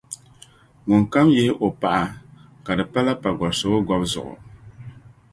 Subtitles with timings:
[0.89, 2.03] ŋunkam yihi o paɣa
[2.65, 4.33] ka di pala pagɔrisigu gɔbu zuɣu.